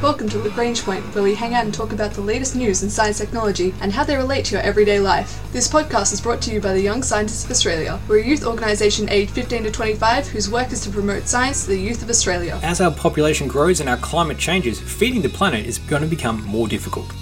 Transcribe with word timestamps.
Welcome 0.00 0.28
to 0.28 0.38
Lagrange 0.38 0.84
Point, 0.84 1.02
where 1.12 1.24
we 1.24 1.34
hang 1.34 1.54
out 1.54 1.64
and 1.64 1.74
talk 1.74 1.92
about 1.92 2.12
the 2.12 2.20
latest 2.20 2.54
news 2.54 2.84
in 2.84 2.88
science 2.88 3.18
technology 3.18 3.74
and 3.80 3.92
how 3.92 4.04
they 4.04 4.14
relate 4.14 4.44
to 4.44 4.52
your 4.54 4.62
everyday 4.62 5.00
life. 5.00 5.42
This 5.52 5.66
podcast 5.66 6.12
is 6.12 6.20
brought 6.20 6.40
to 6.42 6.52
you 6.52 6.60
by 6.60 6.72
the 6.72 6.80
Young 6.80 7.02
Scientists 7.02 7.44
of 7.44 7.50
Australia. 7.50 7.98
We're 8.06 8.20
a 8.20 8.24
youth 8.24 8.46
organisation 8.46 9.08
aged 9.08 9.32
15 9.32 9.64
to 9.64 9.72
25 9.72 10.28
whose 10.28 10.48
work 10.48 10.70
is 10.70 10.82
to 10.82 10.90
promote 10.90 11.26
science 11.26 11.64
to 11.64 11.70
the 11.70 11.80
youth 11.80 12.00
of 12.00 12.10
Australia. 12.10 12.60
As 12.62 12.80
our 12.80 12.92
population 12.92 13.48
grows 13.48 13.80
and 13.80 13.88
our 13.88 13.96
climate 13.96 14.38
changes, 14.38 14.78
feeding 14.78 15.20
the 15.20 15.28
planet 15.28 15.66
is 15.66 15.78
going 15.78 16.02
to 16.02 16.08
become 16.08 16.44
more 16.44 16.68
difficult. 16.68 17.12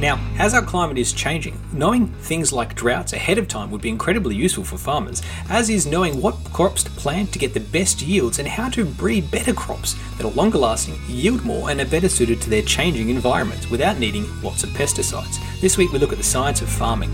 Now, 0.00 0.18
as 0.38 0.54
our 0.54 0.62
climate 0.62 0.96
is 0.96 1.12
changing, 1.12 1.60
knowing 1.74 2.06
things 2.06 2.54
like 2.54 2.74
droughts 2.74 3.12
ahead 3.12 3.36
of 3.36 3.48
time 3.48 3.70
would 3.70 3.82
be 3.82 3.90
incredibly 3.90 4.34
useful 4.34 4.64
for 4.64 4.78
farmers, 4.78 5.20
as 5.50 5.68
is 5.68 5.86
knowing 5.86 6.22
what 6.22 6.42
crops 6.54 6.82
to 6.84 6.90
plant 6.92 7.34
to 7.34 7.38
get 7.38 7.52
the 7.52 7.60
best 7.60 8.00
yields 8.00 8.38
and 8.38 8.48
how 8.48 8.70
to 8.70 8.86
breed 8.86 9.30
better 9.30 9.52
crops 9.52 9.94
that 10.16 10.24
are 10.24 10.30
longer 10.30 10.56
lasting, 10.56 10.98
yield 11.06 11.44
more, 11.44 11.68
and 11.68 11.82
are 11.82 11.84
better 11.84 12.08
suited 12.08 12.40
to 12.40 12.48
their 12.48 12.62
changing 12.62 13.10
environments 13.10 13.68
without 13.68 13.98
needing 13.98 14.24
lots 14.40 14.64
of 14.64 14.70
pesticides. 14.70 15.38
This 15.60 15.76
week 15.76 15.92
we 15.92 15.98
look 15.98 16.12
at 16.12 16.18
the 16.18 16.24
science 16.24 16.62
of 16.62 16.70
farming. 16.70 17.10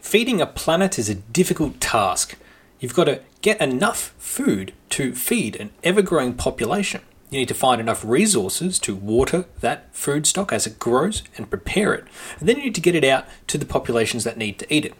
Feeding 0.00 0.40
a 0.40 0.46
planet 0.46 0.98
is 0.98 1.10
a 1.10 1.14
difficult 1.14 1.78
task. 1.78 2.38
You've 2.80 2.94
got 2.94 3.04
to 3.04 3.20
get 3.42 3.60
enough 3.60 4.14
food 4.16 4.72
to 4.90 5.14
feed 5.14 5.56
an 5.56 5.72
ever 5.84 6.00
growing 6.00 6.32
population. 6.32 7.02
You 7.30 7.40
need 7.40 7.48
to 7.48 7.54
find 7.54 7.80
enough 7.80 8.04
resources 8.04 8.78
to 8.80 8.94
water 8.94 9.46
that 9.60 9.94
food 9.94 10.26
stock 10.26 10.52
as 10.52 10.66
it 10.66 10.78
grows 10.78 11.22
and 11.36 11.50
prepare 11.50 11.92
it. 11.92 12.04
And 12.38 12.48
then 12.48 12.56
you 12.56 12.64
need 12.64 12.74
to 12.76 12.80
get 12.80 12.94
it 12.94 13.04
out 13.04 13.26
to 13.48 13.58
the 13.58 13.66
populations 13.66 14.22
that 14.24 14.36
need 14.38 14.58
to 14.60 14.74
eat 14.74 14.84
it. 14.84 14.94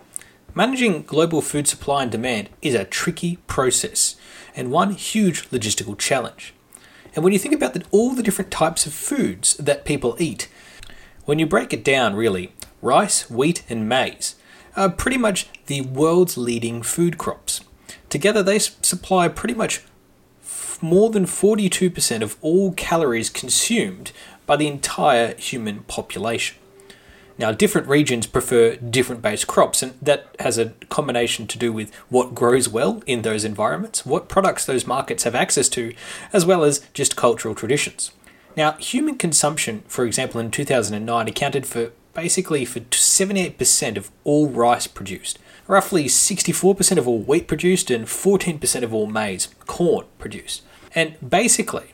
Managing 0.54 1.02
global 1.02 1.40
food 1.40 1.68
supply 1.68 2.02
and 2.02 2.10
demand 2.10 2.48
is 2.62 2.74
a 2.74 2.84
tricky 2.84 3.36
process 3.46 4.16
and 4.56 4.72
one 4.72 4.92
huge 4.92 5.48
logistical 5.50 5.96
challenge. 5.96 6.52
And 7.14 7.22
when 7.22 7.32
you 7.32 7.38
think 7.38 7.54
about 7.54 7.74
the, 7.74 7.84
all 7.90 8.12
the 8.12 8.22
different 8.22 8.50
types 8.50 8.86
of 8.86 8.92
foods 8.92 9.54
that 9.58 9.84
people 9.84 10.16
eat, 10.18 10.48
when 11.26 11.38
you 11.38 11.46
break 11.46 11.72
it 11.72 11.84
down, 11.84 12.14
really, 12.14 12.52
rice, 12.82 13.30
wheat, 13.30 13.62
and 13.68 13.88
maize 13.88 14.34
are 14.76 14.90
pretty 14.90 15.16
much 15.16 15.48
the 15.66 15.80
world's 15.80 16.36
leading 16.36 16.82
food 16.82 17.18
crops. 17.18 17.60
Together, 18.08 18.42
they 18.42 18.58
supply 18.58 19.28
pretty 19.28 19.54
much 19.54 19.82
more 20.82 21.10
than 21.10 21.24
42% 21.26 22.22
of 22.22 22.36
all 22.40 22.72
calories 22.72 23.30
consumed 23.30 24.12
by 24.46 24.56
the 24.56 24.66
entire 24.66 25.34
human 25.34 25.80
population. 25.84 26.56
Now, 27.38 27.52
different 27.52 27.86
regions 27.86 28.26
prefer 28.26 28.76
different 28.76 29.20
base 29.20 29.44
crops, 29.44 29.82
and 29.82 29.92
that 30.00 30.34
has 30.40 30.56
a 30.56 30.70
combination 30.88 31.46
to 31.48 31.58
do 31.58 31.70
with 31.72 31.94
what 32.08 32.34
grows 32.34 32.68
well 32.68 33.02
in 33.06 33.22
those 33.22 33.44
environments, 33.44 34.06
what 34.06 34.28
products 34.28 34.64
those 34.64 34.86
markets 34.86 35.24
have 35.24 35.34
access 35.34 35.68
to, 35.70 35.94
as 36.32 36.46
well 36.46 36.64
as 36.64 36.86
just 36.94 37.16
cultural 37.16 37.54
traditions. 37.54 38.12
Now, 38.56 38.72
human 38.72 39.18
consumption, 39.18 39.82
for 39.86 40.06
example, 40.06 40.40
in 40.40 40.50
2009 40.50 41.28
accounted 41.28 41.66
for 41.66 41.92
basically 42.16 42.64
for 42.64 42.80
78% 42.80 43.96
of 43.98 44.10
all 44.24 44.48
rice 44.48 44.86
produced, 44.86 45.38
roughly 45.68 46.06
64% 46.06 46.96
of 46.96 47.06
all 47.06 47.18
wheat 47.18 47.46
produced, 47.46 47.90
and 47.90 48.06
14% 48.06 48.82
of 48.82 48.94
all 48.94 49.06
maize, 49.06 49.48
corn 49.66 50.06
produced. 50.18 50.62
And 50.94 51.16
basically, 51.28 51.92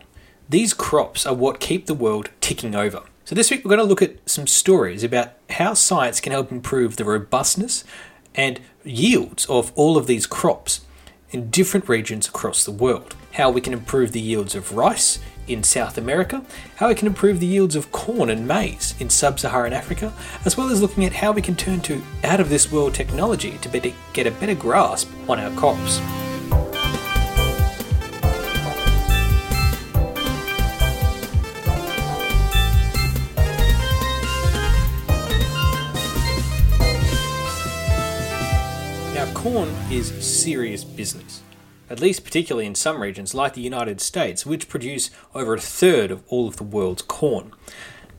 these 0.48 0.73
crops 0.75 1.27
are 1.27 1.34
what 1.34 1.59
keep 1.59 1.87
the 1.87 1.95
world 1.95 2.31
ticking 2.41 2.77
over. 2.77 3.03
So, 3.25 3.34
this 3.34 3.50
week 3.50 3.65
we're 3.65 3.70
going 3.70 3.78
to 3.78 3.84
look 3.84 4.03
at 4.03 4.28
some 4.28 4.47
stories 4.47 5.03
about 5.03 5.33
how 5.50 5.75
science 5.75 6.20
can 6.20 6.33
help 6.33 6.53
improve 6.53 6.97
the 6.97 7.05
robustness 7.05 7.83
and 8.34 8.61
yields 8.84 9.45
of 9.47 9.73
all 9.75 9.97
of 9.97 10.06
these 10.06 10.27
crops 10.27 10.83
in 11.33 11.50
different 11.50 11.88
regions 11.88 12.28
across 12.28 12.64
the 12.64 12.70
world. 12.70 13.16
How 13.33 13.50
we 13.50 13.61
can 13.61 13.72
improve 13.72 14.12
the 14.12 14.20
yields 14.20 14.55
of 14.55 14.77
rice 14.77 15.19
in 15.48 15.62
South 15.62 15.98
America, 15.98 16.44
how 16.77 16.88
we 16.88 16.94
can 16.94 17.08
improve 17.08 17.41
the 17.41 17.47
yields 17.47 17.75
of 17.75 17.91
corn 17.91 18.30
and 18.30 18.47
maize 18.47 18.94
in 19.00 19.11
sub 19.11 19.41
Saharan 19.41 19.72
Africa, 19.72 20.12
as 20.44 20.56
well 20.56 20.70
as 20.70 20.81
looking 20.81 21.04
at 21.04 21.12
how 21.12 21.32
we 21.32 21.42
can 21.42 21.56
turn 21.56 21.81
to 21.81 22.03
out 22.22 22.41
of 22.41 22.48
this 22.48 22.71
world 22.71 22.94
technology 22.94 23.59
to 23.59 23.92
get 24.12 24.26
a 24.26 24.31
better 24.31 24.54
grasp 24.54 25.10
on 25.28 25.41
our 25.41 25.50
crops. 25.56 26.00
Corn 39.53 39.77
is 39.91 40.09
serious 40.25 40.83
business, 40.83 41.43
at 41.91 42.01
least 42.01 42.25
particularly 42.25 42.65
in 42.65 42.75
some 42.75 43.03
regions 43.03 43.35
like 43.35 43.53
the 43.53 43.61
United 43.61 44.01
States, 44.01 44.47
which 44.47 44.67
produce 44.67 45.11
over 45.35 45.53
a 45.53 45.61
third 45.61 46.11
of 46.11 46.23
all 46.29 46.49
of 46.49 46.57
the 46.57 46.65
world's 46.65 47.03
corn. 47.03 47.53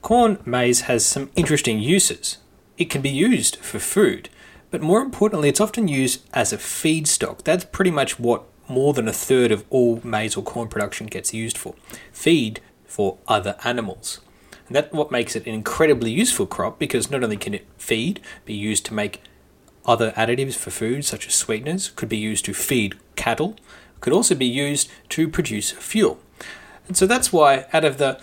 Corn 0.03 0.37
maize 0.45 0.81
has 0.81 1.03
some 1.03 1.31
interesting 1.35 1.79
uses. 1.79 2.37
It 2.77 2.91
can 2.91 3.01
be 3.01 3.09
used 3.09 3.55
for 3.55 3.79
food, 3.79 4.29
but 4.69 4.83
more 4.83 5.01
importantly, 5.01 5.49
it's 5.49 5.59
often 5.59 5.87
used 5.87 6.21
as 6.35 6.53
a 6.53 6.57
feedstock. 6.57 7.43
That's 7.43 7.65
pretty 7.65 7.89
much 7.89 8.19
what 8.19 8.43
more 8.69 8.93
than 8.93 9.07
a 9.07 9.13
third 9.13 9.51
of 9.51 9.65
all 9.71 10.01
maize 10.03 10.37
or 10.37 10.43
corn 10.43 10.67
production 10.67 11.07
gets 11.07 11.33
used 11.33 11.57
for 11.57 11.73
feed 12.11 12.61
for 12.85 13.17
other 13.27 13.55
animals. 13.63 14.19
And 14.67 14.75
that's 14.75 14.93
what 14.93 15.09
makes 15.09 15.35
it 15.35 15.47
an 15.47 15.55
incredibly 15.55 16.11
useful 16.11 16.45
crop 16.45 16.77
because 16.77 17.09
not 17.09 17.23
only 17.23 17.37
can 17.37 17.55
it 17.55 17.65
feed, 17.79 18.21
be 18.45 18.53
used 18.53 18.85
to 18.85 18.93
make 18.93 19.23
other 19.85 20.11
additives 20.11 20.55
for 20.55 20.71
food, 20.71 21.05
such 21.05 21.27
as 21.27 21.33
sweeteners, 21.33 21.89
could 21.89 22.09
be 22.09 22.17
used 22.17 22.45
to 22.45 22.53
feed 22.53 22.95
cattle, 23.15 23.55
could 23.99 24.13
also 24.13 24.35
be 24.35 24.45
used 24.45 24.89
to 25.09 25.27
produce 25.27 25.71
fuel. 25.71 26.19
And 26.87 26.97
so 26.97 27.05
that's 27.05 27.31
why, 27.31 27.65
out 27.73 27.85
of 27.85 27.97
the 27.97 28.19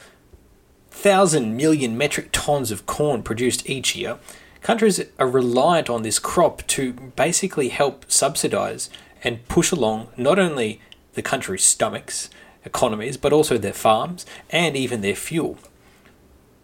thousand 0.91 1.57
million 1.57 1.97
metric 1.97 2.29
tons 2.33 2.71
of 2.71 2.87
corn 2.87 3.23
produced 3.23 3.69
each 3.69 3.97
year, 3.97 4.19
countries 4.61 5.01
are 5.19 5.29
reliant 5.29 5.89
on 5.89 6.03
this 6.03 6.19
crop 6.19 6.67
to 6.67 6.93
basically 6.93 7.69
help 7.69 8.05
subsidize 8.11 8.91
and 9.25 9.47
push 9.49 9.73
along 9.73 10.09
not 10.17 10.39
only 10.39 10.81
the 11.15 11.23
country's 11.23 11.65
stomachs, 11.65 12.31
economies, 12.65 13.17
but 13.17 13.33
also 13.33 13.57
their 13.57 13.73
farms 13.73 14.27
and 14.51 14.77
even 14.77 15.01
their 15.01 15.15
fuel. 15.15 15.59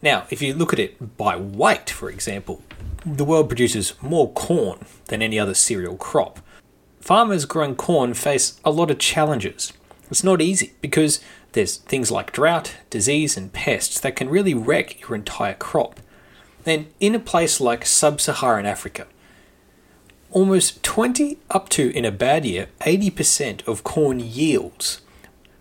Now, 0.06 0.24
if 0.30 0.40
you 0.40 0.54
look 0.54 0.72
at 0.72 0.78
it 0.78 1.16
by 1.16 1.34
weight, 1.34 1.90
for 1.90 2.08
example, 2.08 2.62
the 3.04 3.24
world 3.24 3.48
produces 3.48 4.00
more 4.00 4.30
corn 4.30 4.86
than 5.06 5.20
any 5.20 5.36
other 5.36 5.52
cereal 5.52 5.96
crop. 5.96 6.38
Farmers 7.00 7.44
growing 7.44 7.74
corn 7.74 8.14
face 8.14 8.60
a 8.64 8.70
lot 8.70 8.88
of 8.92 9.00
challenges. 9.00 9.72
It's 10.08 10.22
not 10.22 10.40
easy 10.40 10.74
because 10.80 11.18
there's 11.54 11.78
things 11.78 12.12
like 12.12 12.30
drought, 12.30 12.76
disease, 12.88 13.36
and 13.36 13.52
pests 13.52 13.98
that 13.98 14.14
can 14.14 14.28
really 14.28 14.54
wreck 14.54 15.00
your 15.00 15.16
entire 15.16 15.54
crop. 15.54 15.98
Then, 16.62 16.86
in 17.00 17.16
a 17.16 17.18
place 17.18 17.60
like 17.60 17.84
sub 17.84 18.20
Saharan 18.20 18.64
Africa, 18.64 19.08
almost 20.30 20.84
20 20.84 21.38
up 21.50 21.68
to, 21.70 21.90
in 21.90 22.04
a 22.04 22.12
bad 22.12 22.46
year, 22.46 22.68
80% 22.82 23.66
of 23.66 23.82
corn 23.82 24.20
yields 24.20 25.00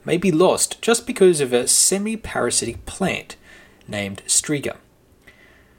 may 0.06 0.18
be 0.18 0.32
lost 0.32 0.84
just 0.84 1.08
because 1.08 1.42
of 1.42 1.52
a 1.52 1.68
semi 1.68 2.16
parasitic 2.16 2.86
plant 2.86 3.38
named 3.88 4.24
Striga. 4.28 4.78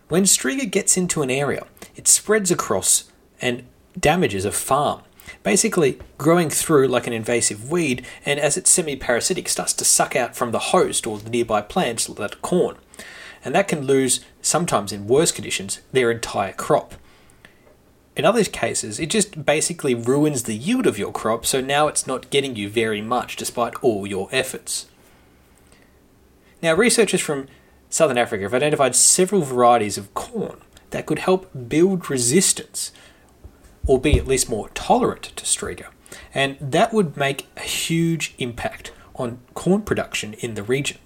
When 0.09 0.25
Striga 0.25 0.71
gets 0.71 0.97
into 0.97 1.23
an 1.23 1.31
area, 1.31 1.67
it 1.97 2.07
spreads 2.07 2.51
across 2.51 3.11
and 3.41 3.65
damages 3.99 4.45
a 4.45 4.53
farm, 4.53 5.03
basically 5.43 5.99
growing 6.17 6.51
through 6.51 6.89
like 6.89 7.07
an 7.07 7.13
invasive 7.13 7.71
weed, 7.71 8.07
and 8.25 8.39
as 8.39 8.57
it's 8.57 8.71
semi 8.71 8.97
parasitic, 8.97 9.49
starts 9.49 9.73
to 9.75 9.85
suck 9.85 10.15
out 10.15 10.37
from 10.37 10.53
the 10.53 10.71
host 10.71 11.07
or 11.07 11.19
the 11.19 11.31
nearby 11.31 11.61
plants, 11.61 12.07
that 12.07 12.43
corn. 12.43 12.77
And 13.45 13.55
that 13.55 13.69
can 13.69 13.87
lose, 13.87 14.21
sometimes 14.43 14.93
in 14.93 15.07
worse 15.07 15.33
conditions, 15.33 15.81
their 15.93 16.11
entire 16.11 16.53
crop. 16.53 16.95
In 18.17 18.25
other 18.25 18.45
cases, 18.45 18.99
it 18.99 19.11
just 19.11 19.45
basically 19.45 19.95
ruins 19.95 20.45
the 20.45 20.57
yield 20.57 20.87
of 20.87 20.99
your 20.99 21.13
crop, 21.13 21.45
so 21.45 21.61
now 21.61 21.87
it's 21.87 22.07
not 22.07 22.31
getting 22.31 22.57
you 22.57 22.69
very 22.69 23.03
much 23.03 23.37
despite 23.37 23.75
all 23.83 24.07
your 24.07 24.29
efforts. 24.33 24.87
Now, 26.63 26.75
researchers 26.75 27.21
from 27.21 27.47
Southern 27.89 28.19
Africa 28.19 28.43
have 28.45 28.55
identified 28.55 28.95
several 28.95 29.43
varieties 29.43 29.97
of 29.99 30.13
corn 30.15 30.61
that 30.91 31.07
could 31.07 31.21
help 31.21 31.51
build 31.69 32.11
resistance 32.11 32.93
or 33.87 34.01
be 34.01 34.19
at 34.19 34.27
least 34.27 34.49
more 34.49 34.69
tolerant 34.71 35.23
to 35.23 35.45
Striga. 35.45 35.87
And 36.35 36.57
that 36.61 36.93
would 36.93 37.17
make 37.17 37.47
a 37.57 37.63
huge 37.63 38.35
impact 38.39 38.93
on 39.15 39.39
corn 39.55 39.83
production 39.83 40.35
in 40.35 40.55
the 40.55 40.63
region. 40.63 40.99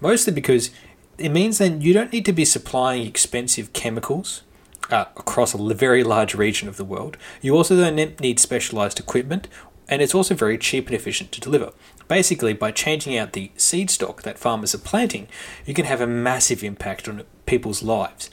Mostly 0.00 0.32
because 0.32 0.70
it 1.18 1.30
means 1.30 1.58
then 1.58 1.80
you 1.80 1.92
don't 1.92 2.12
need 2.12 2.24
to 2.24 2.32
be 2.32 2.44
supplying 2.44 3.06
expensive 3.06 3.72
chemicals 3.72 4.42
uh, 4.90 5.04
across 5.16 5.54
a 5.54 5.74
very 5.74 6.02
large 6.02 6.34
region 6.34 6.68
of 6.68 6.76
the 6.76 6.84
world. 6.84 7.16
You 7.42 7.56
also 7.56 7.76
don't 7.76 8.20
need 8.20 8.40
specialized 8.40 8.98
equipment, 8.98 9.46
and 9.88 10.00
it's 10.00 10.14
also 10.14 10.34
very 10.34 10.56
cheap 10.56 10.86
and 10.86 10.94
efficient 10.94 11.32
to 11.32 11.40
deliver. 11.40 11.72
Basically, 12.10 12.54
by 12.54 12.72
changing 12.72 13.16
out 13.16 13.34
the 13.34 13.52
seed 13.56 13.88
stock 13.88 14.22
that 14.22 14.36
farmers 14.36 14.74
are 14.74 14.78
planting, 14.78 15.28
you 15.64 15.72
can 15.72 15.84
have 15.84 16.00
a 16.00 16.08
massive 16.08 16.64
impact 16.64 17.08
on 17.08 17.22
people's 17.46 17.84
lives. 17.84 18.30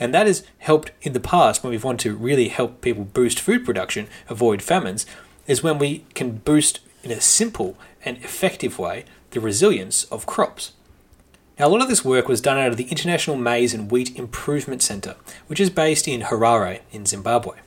And 0.00 0.14
that 0.14 0.26
has 0.26 0.46
helped 0.60 0.92
in 1.02 1.12
the 1.12 1.20
past 1.20 1.62
when 1.62 1.70
we've 1.70 1.84
wanted 1.84 2.04
to 2.04 2.16
really 2.16 2.48
help 2.48 2.80
people 2.80 3.04
boost 3.04 3.38
food 3.38 3.66
production, 3.66 4.08
avoid 4.30 4.62
famines, 4.62 5.04
is 5.46 5.62
when 5.62 5.78
we 5.78 6.06
can 6.14 6.38
boost 6.38 6.80
in 7.02 7.10
a 7.10 7.20
simple 7.20 7.76
and 8.02 8.16
effective 8.24 8.78
way 8.78 9.04
the 9.32 9.40
resilience 9.40 10.04
of 10.04 10.24
crops. 10.24 10.72
Now, 11.58 11.66
a 11.66 11.68
lot 11.68 11.82
of 11.82 11.88
this 11.88 12.02
work 12.02 12.28
was 12.28 12.40
done 12.40 12.56
out 12.56 12.70
of 12.70 12.78
the 12.78 12.88
International 12.88 13.36
Maize 13.36 13.74
and 13.74 13.90
Wheat 13.90 14.18
Improvement 14.18 14.80
Centre, 14.80 15.16
which 15.48 15.60
is 15.60 15.68
based 15.68 16.08
in 16.08 16.22
Harare 16.22 16.80
in 16.92 17.04
Zimbabwe. 17.04 17.58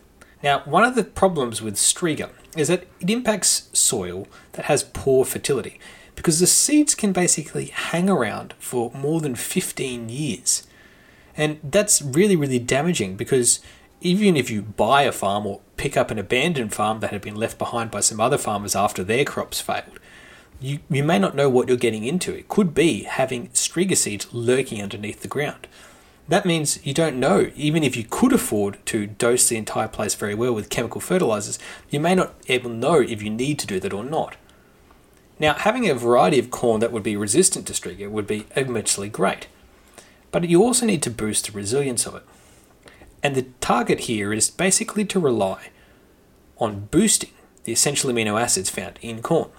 Now, 0.42 0.64
one 0.66 0.84
of 0.84 0.96
the 0.96 1.04
problems 1.04 1.62
with 1.62 1.76
striga 1.76 2.32
is 2.56 2.68
that 2.68 2.86
it 3.00 3.10
impacts 3.10 3.70
soil 3.74 4.28
that 4.54 4.66
has 4.66 4.84
poor 4.84 5.26
fertility 5.26 5.80
because 6.16 6.40
the 6.40 6.48
seeds 6.48 6.94
can 6.94 7.14
basically 7.14 7.66
hang 7.66 8.10
around 8.10 8.54
for 8.60 8.92
more 8.94 9.22
than 9.22 9.36
15 9.36 10.10
years. 10.10 10.68
And 11.36 11.60
that's 11.64 12.02
really, 12.02 12.36
really 12.36 12.60
damaging 12.60 13.16
because 13.16 13.60
even 14.02 14.36
if 14.36 14.50
you 14.50 14.62
buy 14.62 15.04
a 15.04 15.12
farm 15.12 15.46
or 15.46 15.62
pick 15.78 15.96
up 15.96 16.12
an 16.12 16.20
abandoned 16.20 16.74
farm 16.74 17.00
that 17.00 17.12
had 17.12 17.22
been 17.22 17.36
left 17.36 17.58
behind 17.58 17.92
by 17.92 18.02
some 18.02 18.20
other 18.20 18.38
farmers 18.38 18.76
after 18.76 19.04
their 19.04 19.24
crops 19.24 19.62
failed, 19.62 20.00
you, 20.60 20.80
you 20.90 21.04
may 21.04 21.18
not 21.18 21.36
know 21.36 21.50
what 21.50 21.68
you're 21.68 21.78
getting 21.78 22.04
into. 22.04 22.34
It 22.36 22.48
could 22.48 22.76
be 22.76 23.04
having 23.04 23.48
striga 23.50 23.98
seeds 23.98 24.32
lurking 24.34 24.82
underneath 24.82 25.22
the 25.22 25.28
ground. 25.28 25.68
That 26.32 26.46
means 26.46 26.80
you 26.86 26.94
don't 26.94 27.20
know, 27.20 27.52
even 27.58 27.84
if 27.84 27.98
you 27.98 28.06
could 28.06 28.32
afford 28.32 28.78
to 28.86 29.06
dose 29.06 29.50
the 29.50 29.58
entire 29.58 29.90
place 29.90 30.16
very 30.16 30.34
well 30.34 30.54
with 30.54 30.70
chemical 30.70 31.02
fertilizers, 31.02 31.60
you 31.90 32.00
may 32.00 32.16
not 32.16 32.34
even 32.48 32.80
know 32.80 33.02
if 33.02 33.22
you 33.22 33.30
need 33.30 33.60
to 33.60 33.68
do 33.68 33.82
that 33.82 33.92
or 33.92 34.06
not. 34.06 34.38
Now, 35.40 35.56
having 35.56 35.90
a 35.90 35.94
variety 35.94 36.40
of 36.40 36.50
corn 36.50 36.80
that 36.80 36.94
would 36.94 37.04
be 37.04 37.18
resistant 37.18 37.68
to 37.68 37.74
striga 37.74 38.10
would 38.10 38.28
be 38.28 38.46
immensely 38.56 39.10
great, 39.10 39.48
but 40.32 40.48
you 40.48 40.64
also 40.64 40.86
need 40.86 41.04
to 41.04 41.12
boost 41.12 41.48
the 41.48 41.52
resilience 41.52 42.06
of 42.06 42.16
it. 42.16 42.24
And 43.22 43.36
the 43.36 43.48
target 43.60 44.02
here 44.02 44.32
is 44.32 44.50
basically 44.50 45.04
to 45.04 45.20
rely 45.20 45.68
on 46.60 46.88
boosting 46.92 47.32
the 47.66 47.74
essential 47.74 48.10
amino 48.10 48.42
acids 48.42 48.70
found 48.70 49.00
in 49.02 49.22
corn. 49.22 49.50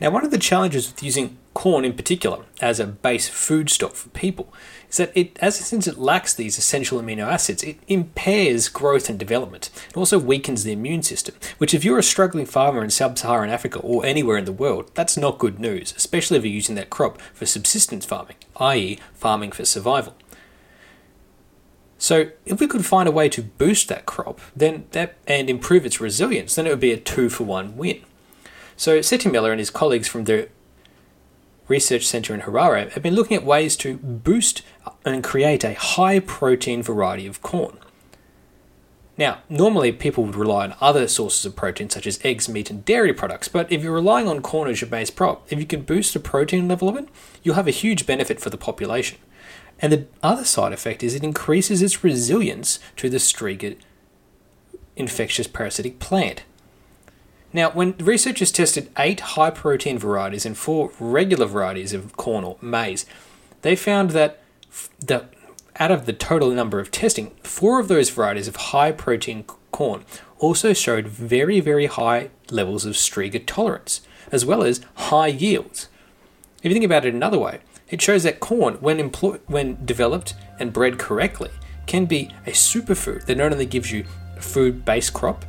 Now, 0.00 0.08
one 0.08 0.24
of 0.24 0.30
the 0.30 0.38
challenges 0.38 0.90
with 0.90 1.02
using 1.02 1.36
corn 1.54 1.84
in 1.84 1.92
particular 1.92 2.44
as 2.60 2.80
a 2.80 2.86
base 2.86 3.28
food 3.28 3.68
stock 3.68 3.94
for 3.94 4.08
people 4.10 4.52
is 4.90 4.96
that 4.96 5.12
it, 5.14 5.38
as 5.40 5.56
since 5.56 5.86
it 5.86 5.98
lacks 5.98 6.34
these 6.34 6.58
essential 6.58 7.00
amino 7.00 7.26
acids, 7.26 7.62
it 7.62 7.78
impairs 7.88 8.68
growth 8.68 9.08
and 9.08 9.18
development. 9.18 9.70
It 9.88 9.96
also 9.96 10.18
weakens 10.18 10.64
the 10.64 10.72
immune 10.72 11.02
system, 11.02 11.34
which 11.58 11.74
if 11.74 11.84
you're 11.84 11.98
a 11.98 12.02
struggling 12.02 12.46
farmer 12.46 12.84
in 12.84 12.90
sub-Saharan 12.90 13.50
Africa 13.50 13.78
or 13.80 14.04
anywhere 14.04 14.36
in 14.36 14.44
the 14.44 14.52
world, 14.52 14.90
that's 14.94 15.16
not 15.16 15.38
good 15.38 15.58
news, 15.58 15.94
especially 15.96 16.38
if 16.38 16.44
you're 16.44 16.52
using 16.52 16.74
that 16.76 16.90
crop 16.90 17.20
for 17.32 17.46
subsistence 17.46 18.04
farming, 18.04 18.36
i.e. 18.56 18.98
farming 19.14 19.52
for 19.52 19.64
survival. 19.64 20.14
So 21.98 22.30
if 22.44 22.58
we 22.58 22.66
could 22.66 22.84
find 22.84 23.08
a 23.08 23.12
way 23.12 23.28
to 23.28 23.42
boost 23.42 23.88
that 23.88 24.06
crop, 24.06 24.40
then 24.56 24.86
that 24.90 25.14
and 25.26 25.48
improve 25.48 25.86
its 25.86 26.00
resilience, 26.00 26.56
then 26.56 26.66
it 26.66 26.70
would 26.70 26.80
be 26.80 26.92
a 26.92 26.96
two 26.96 27.28
for 27.28 27.44
one 27.44 27.76
win. 27.76 28.00
So 28.76 29.00
Seti 29.00 29.28
Miller 29.28 29.52
and 29.52 29.60
his 29.60 29.70
colleagues 29.70 30.08
from 30.08 30.24
the 30.24 30.48
Research 31.68 32.06
Center 32.06 32.34
in 32.34 32.42
Harare 32.42 32.90
have 32.92 33.02
been 33.02 33.14
looking 33.14 33.36
at 33.36 33.44
ways 33.44 33.76
to 33.78 33.96
boost 33.96 34.62
and 35.04 35.22
create 35.22 35.64
a 35.64 35.74
high 35.74 36.18
protein 36.18 36.82
variety 36.82 37.26
of 37.26 37.42
corn. 37.42 37.78
Now, 39.18 39.42
normally 39.48 39.92
people 39.92 40.24
would 40.24 40.34
rely 40.34 40.64
on 40.64 40.74
other 40.80 41.06
sources 41.06 41.44
of 41.44 41.54
protein 41.54 41.90
such 41.90 42.06
as 42.06 42.18
eggs, 42.24 42.48
meat, 42.48 42.70
and 42.70 42.84
dairy 42.84 43.12
products, 43.12 43.46
but 43.46 43.70
if 43.70 43.82
you're 43.82 43.92
relying 43.92 44.26
on 44.26 44.42
corn 44.42 44.70
as 44.70 44.80
your 44.80 44.90
base 44.90 45.10
prop, 45.10 45.46
if 45.52 45.58
you 45.58 45.66
can 45.66 45.82
boost 45.82 46.14
the 46.14 46.20
protein 46.20 46.66
level 46.66 46.88
of 46.88 46.96
it, 46.96 47.08
you'll 47.42 47.54
have 47.54 47.68
a 47.68 47.72
huge 47.72 48.06
benefit 48.06 48.40
for 48.40 48.50
the 48.50 48.56
population. 48.56 49.18
And 49.78 49.92
the 49.92 50.06
other 50.22 50.44
side 50.44 50.72
effect 50.72 51.02
is 51.02 51.14
it 51.14 51.24
increases 51.24 51.82
its 51.82 52.02
resilience 52.02 52.78
to 52.96 53.10
the 53.10 53.18
striga 53.18 53.76
infectious 54.96 55.46
parasitic 55.46 55.98
plant. 55.98 56.42
Now, 57.52 57.70
when 57.70 57.94
researchers 57.98 58.50
tested 58.50 58.90
eight 58.98 59.20
high 59.20 59.50
protein 59.50 59.98
varieties 59.98 60.46
and 60.46 60.56
four 60.56 60.92
regular 60.98 61.46
varieties 61.46 61.92
of 61.92 62.16
corn 62.16 62.44
or 62.44 62.56
maize, 62.62 63.04
they 63.60 63.76
found 63.76 64.10
that 64.10 64.42
the, 64.98 65.26
out 65.76 65.90
of 65.90 66.06
the 66.06 66.12
total 66.14 66.50
number 66.50 66.80
of 66.80 66.90
testing, 66.90 67.30
four 67.42 67.78
of 67.78 67.88
those 67.88 68.08
varieties 68.10 68.48
of 68.48 68.56
high 68.56 68.92
protein 68.92 69.44
corn 69.70 70.04
also 70.38 70.72
showed 70.72 71.06
very, 71.08 71.60
very 71.60 71.86
high 71.86 72.30
levels 72.50 72.86
of 72.86 72.94
striga 72.94 73.44
tolerance, 73.44 74.00
as 74.30 74.46
well 74.46 74.62
as 74.62 74.80
high 74.94 75.28
yields. 75.28 75.88
If 76.62 76.70
you 76.70 76.72
think 76.72 76.84
about 76.84 77.04
it 77.04 77.14
another 77.14 77.38
way, 77.38 77.60
it 77.90 78.00
shows 78.00 78.22
that 78.22 78.40
corn, 78.40 78.74
when, 78.76 78.98
when 79.46 79.84
developed 79.84 80.34
and 80.58 80.72
bred 80.72 80.98
correctly, 80.98 81.50
can 81.86 82.06
be 82.06 82.30
a 82.46 82.52
superfood 82.52 83.26
that 83.26 83.36
not 83.36 83.52
only 83.52 83.66
gives 83.66 83.92
you 83.92 84.06
a 84.36 84.40
food 84.40 84.84
based 84.84 85.12
crop, 85.12 85.44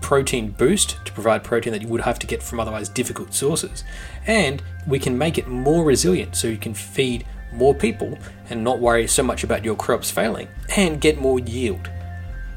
protein 0.00 0.50
boost 0.50 1.04
to 1.04 1.12
provide 1.12 1.44
protein 1.44 1.72
that 1.72 1.82
you 1.82 1.88
would 1.88 2.02
have 2.02 2.18
to 2.20 2.26
get 2.26 2.42
from 2.42 2.60
otherwise 2.60 2.88
difficult 2.88 3.34
sources. 3.34 3.84
And 4.26 4.62
we 4.86 4.98
can 4.98 5.18
make 5.18 5.38
it 5.38 5.48
more 5.48 5.84
resilient 5.84 6.36
so 6.36 6.48
you 6.48 6.56
can 6.56 6.74
feed 6.74 7.26
more 7.52 7.74
people 7.74 8.18
and 8.50 8.62
not 8.62 8.78
worry 8.78 9.06
so 9.06 9.22
much 9.22 9.44
about 9.44 9.64
your 9.64 9.76
crops 9.76 10.10
failing 10.10 10.48
and 10.76 11.00
get 11.00 11.18
more 11.18 11.40
yield. 11.40 11.90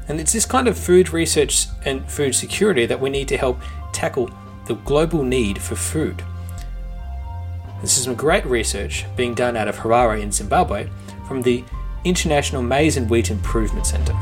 And 0.08 0.20
it's 0.20 0.32
this 0.32 0.46
kind 0.46 0.68
of 0.68 0.78
food 0.78 1.12
research 1.12 1.66
and 1.84 2.08
food 2.10 2.34
security 2.34 2.86
that 2.86 3.00
we 3.00 3.10
need 3.10 3.28
to 3.28 3.36
help 3.36 3.60
tackle 3.92 4.30
the 4.66 4.74
global 4.74 5.22
need 5.22 5.60
for 5.60 5.76
food. 5.76 6.22
This 7.80 7.96
is 7.96 8.04
some 8.04 8.14
great 8.14 8.44
research 8.44 9.06
being 9.16 9.34
done 9.34 9.56
out 9.56 9.68
of 9.68 9.76
Harare 9.76 10.20
in 10.20 10.32
Zimbabwe 10.32 10.88
from 11.26 11.42
the 11.42 11.64
International 12.04 12.62
Maize 12.62 12.96
and 12.96 13.08
Wheat 13.08 13.30
Improvement 13.30 13.86
Centre. 13.86 14.14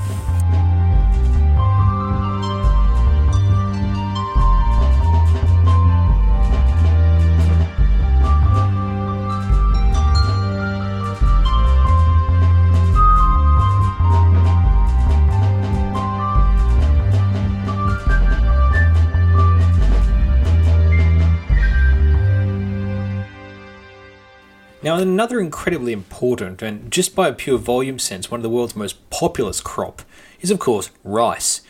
Now, 24.80 24.96
another 24.96 25.40
incredibly 25.40 25.92
important, 25.92 26.62
and 26.62 26.90
just 26.90 27.16
by 27.16 27.28
a 27.28 27.32
pure 27.32 27.58
volume 27.58 27.98
sense, 27.98 28.30
one 28.30 28.38
of 28.38 28.42
the 28.42 28.48
world's 28.48 28.76
most 28.76 29.10
populous 29.10 29.60
crop 29.60 30.02
is, 30.40 30.52
of 30.52 30.60
course, 30.60 30.90
rice. 31.02 31.62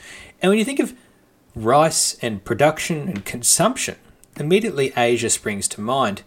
And 0.43 0.50
when 0.50 0.58
you 0.58 0.64
think 0.64 0.78
of 0.78 0.94
rice 1.55 2.19
and 2.20 2.44
production 2.44 3.08
and 3.08 3.25
consumption, 3.25 3.96
immediately 4.37 4.93
Asia 4.94 5.31
springs 5.31 5.69
to 5.69 5.81
mind. 5.81 6.22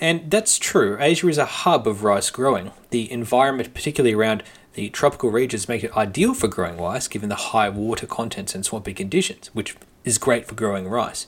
And 0.00 0.30
that's 0.30 0.58
true. 0.58 0.96
Asia 0.98 1.28
is 1.28 1.36
a 1.36 1.44
hub 1.44 1.86
of 1.86 2.02
rice 2.02 2.30
growing. 2.30 2.70
The 2.88 3.12
environment, 3.12 3.74
particularly 3.74 4.14
around 4.14 4.42
the 4.72 4.88
tropical 4.88 5.30
regions, 5.30 5.68
make 5.68 5.84
it 5.84 5.94
ideal 5.94 6.32
for 6.32 6.48
growing 6.48 6.78
rice 6.80 7.08
given 7.08 7.28
the 7.28 7.34
high 7.34 7.68
water 7.68 8.06
contents 8.06 8.54
and 8.54 8.64
swampy 8.64 8.94
conditions, 8.94 9.50
which 9.52 9.76
is 10.04 10.16
great 10.16 10.46
for 10.46 10.54
growing 10.54 10.88
rice. 10.88 11.26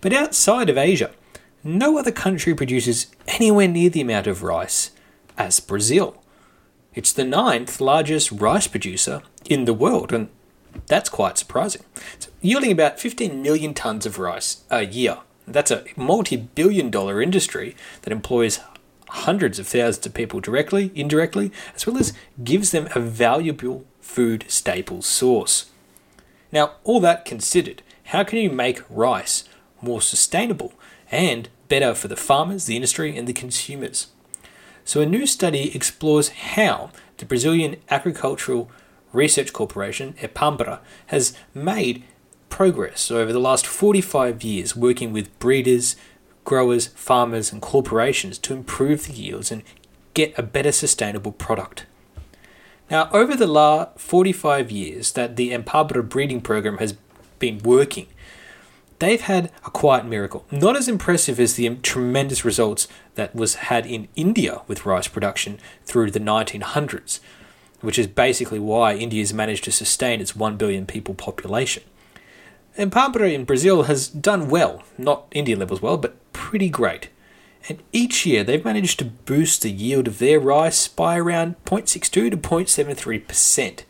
But 0.00 0.14
outside 0.14 0.70
of 0.70 0.78
Asia, 0.78 1.10
no 1.64 1.98
other 1.98 2.12
country 2.12 2.54
produces 2.54 3.06
anywhere 3.26 3.66
near 3.66 3.88
the 3.88 4.02
amount 4.02 4.26
of 4.26 4.42
rice 4.42 4.90
as 5.38 5.58
Brazil. 5.60 6.22
It's 6.94 7.12
the 7.12 7.24
ninth 7.24 7.80
largest 7.80 8.30
rice 8.30 8.68
producer 8.68 9.22
in 9.46 9.64
the 9.64 9.74
world, 9.74 10.12
and 10.12 10.28
that's 10.86 11.08
quite 11.08 11.38
surprising. 11.38 11.82
It's 12.14 12.28
yielding 12.40 12.70
about 12.70 13.00
15 13.00 13.42
million 13.42 13.74
tons 13.74 14.06
of 14.06 14.18
rice 14.18 14.62
a 14.70 14.84
year. 14.84 15.18
That's 15.48 15.70
a 15.70 15.84
multi 15.96 16.36
billion 16.36 16.90
dollar 16.90 17.20
industry 17.20 17.74
that 18.02 18.12
employs 18.12 18.60
hundreds 19.08 19.58
of 19.58 19.66
thousands 19.66 20.06
of 20.06 20.14
people 20.14 20.40
directly, 20.40 20.92
indirectly, 20.94 21.50
as 21.74 21.86
well 21.86 21.98
as 21.98 22.12
gives 22.42 22.70
them 22.70 22.88
a 22.94 23.00
valuable 23.00 23.84
food 24.00 24.44
staple 24.48 25.02
source. 25.02 25.70
Now, 26.52 26.72
all 26.84 27.00
that 27.00 27.24
considered, 27.24 27.82
how 28.04 28.22
can 28.22 28.38
you 28.38 28.50
make 28.50 28.82
rice 28.88 29.44
more 29.80 30.00
sustainable 30.00 30.72
and 31.10 31.48
better 31.68 31.94
for 31.94 32.08
the 32.08 32.16
farmers, 32.16 32.66
the 32.66 32.76
industry, 32.76 33.16
and 33.16 33.26
the 33.26 33.32
consumers. 33.32 34.08
So, 34.84 35.00
a 35.00 35.06
new 35.06 35.26
study 35.26 35.74
explores 35.74 36.28
how 36.28 36.90
the 37.16 37.24
Brazilian 37.24 37.76
Agricultural 37.90 38.70
Research 39.12 39.52
Corporation, 39.52 40.14
EPAMBRA, 40.20 40.80
has 41.06 41.34
made 41.54 42.04
progress 42.50 43.10
over 43.10 43.32
the 43.32 43.40
last 43.40 43.66
45 43.66 44.42
years 44.42 44.76
working 44.76 45.12
with 45.12 45.36
breeders, 45.38 45.96
growers, 46.44 46.88
farmers, 46.88 47.52
and 47.52 47.62
corporations 47.62 48.38
to 48.38 48.54
improve 48.54 49.06
the 49.06 49.12
yields 49.12 49.50
and 49.50 49.62
get 50.12 50.38
a 50.38 50.42
better 50.42 50.70
sustainable 50.72 51.32
product. 51.32 51.86
Now, 52.90 53.08
over 53.12 53.34
the 53.34 53.46
last 53.46 53.98
45 53.98 54.70
years 54.70 55.12
that 55.12 55.36
the 55.36 55.52
EPAMBRA 55.52 56.08
breeding 56.08 56.40
program 56.40 56.78
has 56.78 56.94
been 57.38 57.58
working, 57.58 58.06
they've 59.04 59.20
had 59.20 59.50
a 59.66 59.70
quiet 59.70 60.06
miracle. 60.06 60.46
Not 60.50 60.76
as 60.76 60.88
impressive 60.88 61.38
as 61.38 61.54
the 61.54 61.68
tremendous 61.82 62.44
results 62.44 62.88
that 63.16 63.34
was 63.34 63.56
had 63.56 63.84
in 63.86 64.08
India 64.16 64.62
with 64.66 64.86
rice 64.86 65.08
production 65.08 65.58
through 65.84 66.10
the 66.10 66.20
1900s, 66.20 67.20
which 67.82 67.98
is 67.98 68.06
basically 68.06 68.58
why 68.58 68.94
India 68.94 69.20
has 69.20 69.34
managed 69.34 69.64
to 69.64 69.72
sustain 69.72 70.20
its 70.20 70.34
1 70.34 70.56
billion 70.56 70.86
people 70.86 71.14
population. 71.14 71.82
And 72.76 72.90
Pambra 72.90 73.30
in 73.30 73.44
Brazil 73.44 73.84
has 73.84 74.08
done 74.08 74.48
well, 74.48 74.82
not 74.98 75.26
India 75.32 75.56
levels 75.56 75.82
well, 75.82 75.98
but 75.98 76.16
pretty 76.32 76.70
great. 76.70 77.10
And 77.68 77.82
each 77.92 78.26
year 78.26 78.42
they've 78.42 78.64
managed 78.64 78.98
to 78.98 79.04
boost 79.04 79.62
the 79.62 79.70
yield 79.70 80.08
of 80.08 80.18
their 80.18 80.40
rice 80.40 80.88
by 80.88 81.16
around 81.18 81.56
0.62 81.64 82.30
to 82.30 82.36
0.73%. 82.36 83.84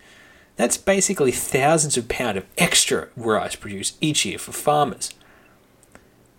That's 0.56 0.76
basically 0.76 1.32
thousands 1.32 1.96
of 1.96 2.08
pounds 2.08 2.38
of 2.38 2.46
extra 2.56 3.08
rice 3.16 3.56
produced 3.56 3.96
each 4.00 4.24
year 4.24 4.38
for 4.38 4.52
farmers. 4.52 5.10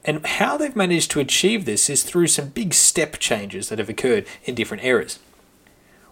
And 0.05 0.25
how 0.25 0.55
they've 0.55 0.75
managed 0.75 1.11
to 1.11 1.19
achieve 1.19 1.65
this 1.65 1.89
is 1.89 2.03
through 2.03 2.27
some 2.27 2.49
big 2.49 2.73
step 2.73 3.19
changes 3.19 3.69
that 3.69 3.79
have 3.79 3.89
occurred 3.89 4.25
in 4.45 4.55
different 4.55 4.83
eras. 4.83 5.19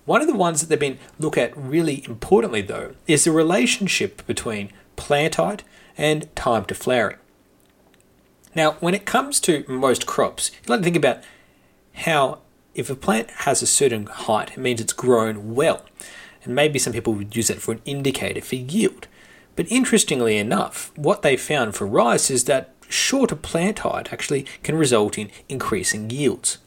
One 0.06 0.20
of 0.20 0.28
the 0.28 0.36
ones 0.36 0.60
that 0.60 0.68
they've 0.68 0.80
been 0.80 1.00
look 1.18 1.38
at 1.38 1.56
really 1.56 2.04
importantly 2.06 2.62
though 2.62 2.96
is 3.08 3.24
the 3.24 3.32
relationship 3.32 4.26
between 4.28 4.72
plant 4.96 5.36
height 5.36 5.64
and 5.98 6.34
time 6.36 6.66
to 6.66 6.76
flowering. 6.76 7.18
Now, 8.56 8.74
when 8.74 8.94
it 8.94 9.06
comes 9.06 9.40
to 9.42 9.64
most 9.68 10.06
crops, 10.06 10.52
you 10.52 10.72
like 10.72 10.82
to 10.82 10.84
think 10.84 10.96
about 10.96 11.24
how 11.94 12.40
if 12.76 12.90
a 12.90 12.96
plant 12.96 13.30
has 13.30 13.62
a 13.62 13.68
certain 13.68 14.08
height, 14.08 14.52
it 14.52 14.58
means 14.58 14.82
it's 14.82 14.94
grown 14.94 15.56
well. 15.56 15.86
And 16.44 16.56
maybe 16.56 16.80
some 16.80 16.94
people 16.94 17.14
would 17.14 17.36
use 17.36 17.48
that 17.48 17.62
for 17.62 17.74
an 17.74 17.82
indicator 17.86 18.42
for 18.42 18.56
yield. 18.56 19.08
But 19.56 19.72
interestingly 19.72 20.38
enough, 20.38 20.92
what 20.96 21.22
they 21.22 21.38
found 21.38 21.76
for 21.76 21.86
rice 21.86 22.30
is 22.30 22.46
that 22.46 22.74
shorter 22.90 23.36
plant 23.36 23.80
height 23.80 24.12
actually 24.12 24.46
can 24.64 24.76
result 24.76 25.18
in 25.18 25.30
increasing 25.48 26.10
yields. 26.10 26.58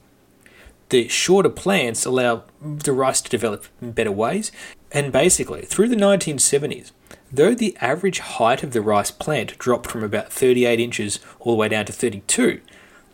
The 0.88 1.08
shorter 1.08 1.48
plants 1.48 2.04
allow 2.04 2.44
the 2.60 2.92
rice 2.92 3.20
to 3.22 3.30
develop 3.30 3.64
in 3.82 3.90
better 3.90 4.12
ways, 4.12 4.52
and 4.92 5.12
basically, 5.12 5.62
through 5.62 5.88
the 5.88 5.96
1970s, 5.96 6.92
though 7.32 7.54
the 7.54 7.76
average 7.80 8.20
height 8.20 8.62
of 8.62 8.72
the 8.72 8.80
rice 8.80 9.10
plant 9.10 9.58
dropped 9.58 9.90
from 9.90 10.04
about 10.04 10.32
38 10.32 10.78
inches 10.78 11.18
all 11.40 11.54
the 11.54 11.58
way 11.58 11.68
down 11.68 11.86
to 11.86 11.92
32, 11.92 12.60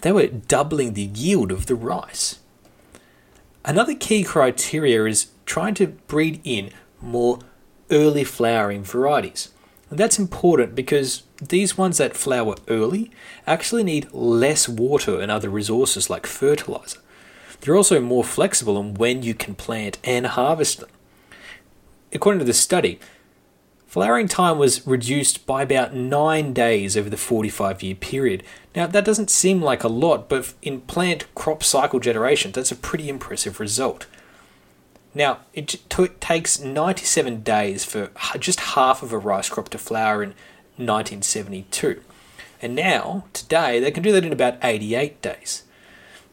they 0.02 0.12
were 0.12 0.26
doubling 0.26 0.92
the 0.92 1.10
yield 1.14 1.50
of 1.50 1.66
the 1.66 1.74
rice. 1.74 2.40
Another 3.64 3.94
key 3.94 4.22
criteria 4.22 5.04
is 5.06 5.28
trying 5.46 5.74
to 5.74 5.88
breed 5.88 6.40
in 6.44 6.70
more 7.00 7.38
early 7.90 8.24
flowering 8.24 8.84
varieties. 8.84 9.50
And 9.90 9.98
that's 9.98 10.18
important 10.18 10.74
because 10.74 11.24
these 11.36 11.76
ones 11.76 11.98
that 11.98 12.16
flower 12.16 12.54
early 12.68 13.10
actually 13.46 13.84
need 13.84 14.10
less 14.12 14.68
water 14.68 15.20
and 15.20 15.30
other 15.30 15.50
resources 15.50 16.08
like 16.08 16.26
fertilizer. 16.26 16.98
They're 17.60 17.76
also 17.76 18.00
more 18.00 18.24
flexible 18.24 18.76
on 18.78 18.94
when 18.94 19.22
you 19.22 19.34
can 19.34 19.54
plant 19.54 19.98
and 20.02 20.26
harvest 20.26 20.80
them. 20.80 20.88
According 22.12 22.40
to 22.40 22.44
the 22.44 22.54
study, 22.54 22.98
flowering 23.86 24.28
time 24.28 24.58
was 24.58 24.86
reduced 24.86 25.46
by 25.46 25.62
about 25.62 25.94
nine 25.94 26.54
days 26.54 26.96
over 26.96 27.10
the 27.10 27.18
45 27.18 27.82
year 27.82 27.94
period. 27.94 28.42
Now, 28.74 28.86
that 28.86 29.04
doesn't 29.04 29.30
seem 29.30 29.60
like 29.60 29.84
a 29.84 29.88
lot, 29.88 30.28
but 30.28 30.54
in 30.62 30.80
plant 30.80 31.26
crop 31.34 31.62
cycle 31.62 32.00
generations, 32.00 32.54
that's 32.54 32.72
a 32.72 32.76
pretty 32.76 33.10
impressive 33.10 33.60
result. 33.60 34.06
Now, 35.14 35.40
it 35.52 35.68
t- 35.88 36.08
takes 36.20 36.60
97 36.60 37.42
days 37.42 37.84
for 37.84 38.10
just 38.38 38.60
half 38.60 39.02
of 39.02 39.12
a 39.12 39.18
rice 39.18 39.48
crop 39.48 39.68
to 39.70 39.78
flower 39.78 40.22
in 40.22 40.30
1972. 40.76 42.00
And 42.62 42.74
now, 42.74 43.24
today, 43.32 43.80
they 43.80 43.90
can 43.90 44.02
do 44.02 44.12
that 44.12 44.24
in 44.24 44.32
about 44.32 44.58
88 44.62 45.20
days. 45.20 45.64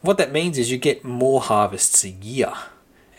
What 0.00 0.16
that 0.16 0.32
means 0.32 0.56
is 0.56 0.70
you 0.70 0.78
get 0.78 1.04
more 1.04 1.40
harvests 1.40 2.04
a 2.04 2.10
year 2.10 2.54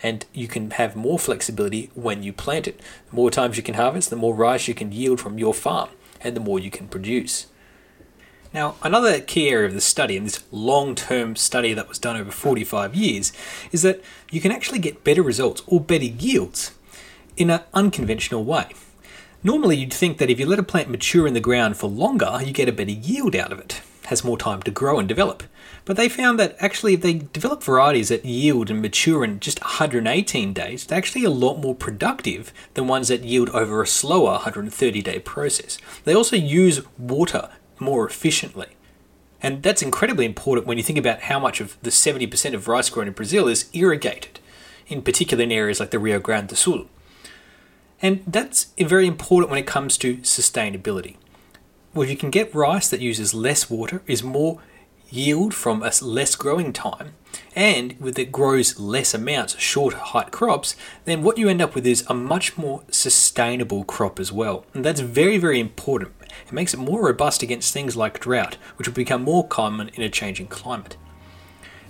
and 0.02 0.26
you 0.32 0.48
can 0.48 0.72
have 0.72 0.96
more 0.96 1.18
flexibility 1.18 1.90
when 1.94 2.24
you 2.24 2.32
plant 2.32 2.66
it. 2.66 2.80
The 3.10 3.16
more 3.16 3.30
times 3.30 3.56
you 3.56 3.62
can 3.62 3.74
harvest, 3.74 4.10
the 4.10 4.16
more 4.16 4.34
rice 4.34 4.66
you 4.66 4.74
can 4.74 4.90
yield 4.90 5.20
from 5.20 5.38
your 5.38 5.54
farm 5.54 5.90
and 6.20 6.34
the 6.34 6.40
more 6.40 6.58
you 6.58 6.70
can 6.70 6.88
produce. 6.88 7.46
Now, 8.54 8.74
another 8.82 9.20
key 9.20 9.48
area 9.48 9.66
of 9.66 9.74
the 9.74 9.80
study, 9.80 10.16
and 10.16 10.26
this 10.26 10.44
long 10.50 10.94
term 10.94 11.36
study 11.36 11.72
that 11.72 11.88
was 11.88 11.98
done 11.98 12.16
over 12.16 12.30
45 12.30 12.94
years, 12.94 13.32
is 13.70 13.82
that 13.82 14.02
you 14.30 14.42
can 14.42 14.52
actually 14.52 14.78
get 14.78 15.04
better 15.04 15.22
results 15.22 15.62
or 15.66 15.80
better 15.80 16.04
yields 16.04 16.72
in 17.36 17.48
an 17.48 17.60
unconventional 17.72 18.44
way. 18.44 18.66
Normally, 19.42 19.76
you'd 19.76 19.92
think 19.92 20.18
that 20.18 20.30
if 20.30 20.38
you 20.38 20.46
let 20.46 20.58
a 20.58 20.62
plant 20.62 20.90
mature 20.90 21.26
in 21.26 21.34
the 21.34 21.40
ground 21.40 21.78
for 21.78 21.88
longer, 21.88 22.40
you 22.44 22.52
get 22.52 22.68
a 22.68 22.72
better 22.72 22.90
yield 22.90 23.34
out 23.34 23.52
of 23.52 23.58
it, 23.58 23.80
it 24.02 24.06
has 24.08 24.22
more 24.22 24.36
time 24.36 24.62
to 24.62 24.70
grow 24.70 24.98
and 24.98 25.08
develop. 25.08 25.44
But 25.84 25.96
they 25.96 26.08
found 26.10 26.38
that 26.38 26.54
actually, 26.60 26.94
if 26.94 27.00
they 27.00 27.14
develop 27.14 27.62
varieties 27.62 28.10
that 28.10 28.24
yield 28.24 28.70
and 28.70 28.82
mature 28.82 29.24
in 29.24 29.40
just 29.40 29.60
118 29.62 30.52
days, 30.52 30.84
they're 30.84 30.98
actually 30.98 31.24
a 31.24 31.30
lot 31.30 31.58
more 31.58 31.74
productive 31.74 32.52
than 32.74 32.86
ones 32.86 33.08
that 33.08 33.24
yield 33.24 33.48
over 33.50 33.82
a 33.82 33.86
slower 33.86 34.32
130 34.32 35.02
day 35.02 35.18
process. 35.18 35.78
They 36.04 36.14
also 36.14 36.36
use 36.36 36.82
water 36.98 37.48
more 37.82 38.06
efficiently. 38.06 38.68
And 39.42 39.62
that's 39.62 39.82
incredibly 39.82 40.24
important 40.24 40.66
when 40.66 40.78
you 40.78 40.84
think 40.84 40.98
about 40.98 41.22
how 41.22 41.38
much 41.38 41.60
of 41.60 41.76
the 41.82 41.90
70% 41.90 42.54
of 42.54 42.68
rice 42.68 42.88
grown 42.88 43.08
in 43.08 43.12
Brazil 43.12 43.48
is 43.48 43.68
irrigated, 43.72 44.38
in 44.86 45.02
particular 45.02 45.42
in 45.42 45.52
areas 45.52 45.80
like 45.80 45.90
the 45.90 45.98
Rio 45.98 46.20
Grande 46.20 46.48
do 46.48 46.54
Sul. 46.54 46.86
And 48.00 48.22
that's 48.26 48.72
very 48.78 49.06
important 49.06 49.50
when 49.50 49.58
it 49.58 49.66
comes 49.66 49.98
to 49.98 50.18
sustainability. 50.18 51.16
Well, 51.92 52.04
if 52.04 52.10
you 52.10 52.16
can 52.16 52.30
get 52.30 52.54
rice 52.54 52.88
that 52.88 53.00
uses 53.00 53.34
less 53.34 53.68
water, 53.68 54.02
is 54.06 54.22
more 54.22 54.60
yield 55.10 55.52
from 55.54 55.82
a 55.82 55.92
less 56.00 56.34
growing 56.34 56.72
time, 56.72 57.12
and 57.54 57.94
with 58.00 58.18
it 58.18 58.32
grows 58.32 58.80
less 58.80 59.12
amounts, 59.12 59.58
shorter 59.58 59.98
height 59.98 60.30
crops, 60.30 60.74
then 61.04 61.22
what 61.22 61.36
you 61.36 61.48
end 61.48 61.60
up 61.60 61.74
with 61.74 61.86
is 61.86 62.04
a 62.08 62.14
much 62.14 62.56
more 62.56 62.82
sustainable 62.90 63.84
crop 63.84 64.18
as 64.18 64.32
well. 64.32 64.64
And 64.72 64.84
that's 64.84 65.00
very, 65.00 65.36
very 65.36 65.60
important. 65.60 66.12
It 66.46 66.52
makes 66.52 66.74
it 66.74 66.80
more 66.80 67.04
robust 67.04 67.42
against 67.42 67.72
things 67.72 67.96
like 67.96 68.20
drought, 68.20 68.56
which 68.76 68.88
will 68.88 68.94
become 68.94 69.22
more 69.22 69.46
common 69.46 69.88
in 69.94 70.02
a 70.02 70.08
changing 70.08 70.48
climate. 70.48 70.96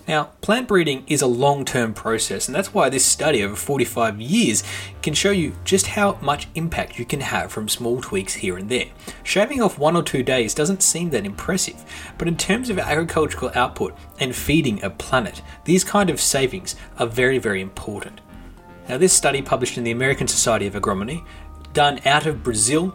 Now, 0.05 0.31
plant 0.41 0.67
breeding 0.67 1.05
is 1.07 1.21
a 1.21 1.27
long 1.27 1.63
term 1.63 1.93
process, 1.93 2.47
and 2.47 2.55
that's 2.55 2.73
why 2.73 2.89
this 2.89 3.05
study 3.05 3.41
over 3.41 3.55
45 3.55 4.19
years 4.19 4.61
can 5.01 5.13
show 5.13 5.31
you 5.31 5.55
just 5.63 5.87
how 5.87 6.17
much 6.21 6.49
impact 6.55 6.99
you 6.99 7.05
can 7.05 7.21
have 7.21 7.53
from 7.53 7.69
small 7.69 8.01
tweaks 8.01 8.33
here 8.33 8.57
and 8.57 8.67
there. 8.67 8.87
Shaving 9.23 9.61
off 9.61 9.77
one 9.79 9.95
or 9.95 10.03
two 10.03 10.21
days 10.21 10.53
doesn't 10.53 10.83
seem 10.83 11.11
that 11.11 11.25
impressive, 11.25 11.85
but 12.17 12.27
in 12.27 12.35
terms 12.35 12.69
of 12.69 12.79
agricultural 12.79 13.51
output 13.55 13.95
and 14.19 14.35
feeding 14.35 14.83
a 14.83 14.89
planet, 14.89 15.41
these 15.63 15.85
kind 15.85 16.09
of 16.09 16.19
savings 16.19 16.75
are 16.99 17.07
very, 17.07 17.37
very 17.37 17.61
important. 17.61 18.19
Now, 18.89 18.97
this 18.97 19.13
study, 19.13 19.41
published 19.41 19.77
in 19.77 19.85
the 19.85 19.91
American 19.91 20.27
Society 20.27 20.67
of 20.67 20.73
Agronomy, 20.73 21.25
done 21.71 22.01
out 22.05 22.25
of 22.25 22.43
Brazil, 22.43 22.93